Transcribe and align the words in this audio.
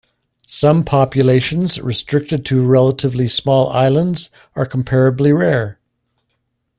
Some 0.47 0.83
populations 0.83 1.79
restricted 1.79 2.43
to 2.47 2.65
relatively 2.65 3.27
small 3.27 3.67
islands 3.69 4.31
are 4.55 4.65
comparably 4.65 5.31
rare. 5.31 5.77